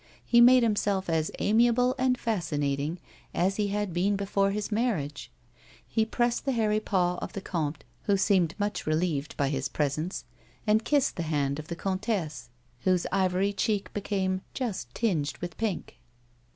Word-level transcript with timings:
He 0.25 0.41
made 0.41 0.63
himself 0.63 1.11
as 1.11 1.29
amiable 1.37 1.93
and 1.99 2.17
fascinating 2.17 2.97
as 3.35 3.57
he 3.57 3.67
had 3.67 3.93
been 3.93 4.15
before 4.15 4.49
his 4.49 4.71
marriage. 4.71 5.29
He 5.87 6.05
pressed 6.05 6.43
the 6.45 6.53
hairy 6.53 6.79
paw 6.79 7.19
of 7.21 7.33
the 7.33 7.39
comte, 7.39 7.83
who 8.05 8.17
seemed 8.17 8.55
much 8.57 8.87
relieved 8.87 9.37
by 9.37 9.49
his 9.49 9.69
presence, 9.69 10.25
and 10.65 10.83
kissed 10.83 11.17
the 11.17 11.21
hand 11.29 11.59
of 11.59 11.67
the 11.67 11.75
comtesse, 11.75 12.49
whose 12.79 13.05
ivory 13.11 13.53
cheek 13.53 13.93
became 13.93 14.41
just 14.55 14.91
tinged 14.95 15.37
with 15.37 15.55
pink. 15.59 15.99